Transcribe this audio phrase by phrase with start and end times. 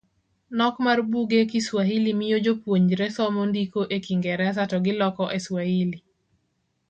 [0.57, 5.99] Nok mar buge kiwahili miyo Jopuonjre somo ndiko e kingresa to giloko e Swahili.